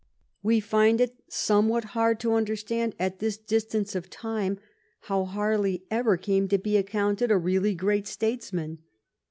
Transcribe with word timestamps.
We 0.41 0.59
find 0.59 0.99
it 0.99 1.21
somewhat 1.29 1.83
hard 1.93 2.19
to 2.21 2.33
understand 2.33 2.95
at 2.97 3.19
this 3.19 3.37
dis 3.37 3.65
tance 3.65 3.93
of 3.93 4.09
time 4.09 4.57
how 5.01 5.25
Harley 5.25 5.85
ever 5.91 6.17
came 6.17 6.47
to 6.47 6.57
be 6.57 6.75
accounted 6.75 7.29
a 7.29 7.37
really 7.37 7.75
great 7.75 8.07
statesman. 8.07 8.79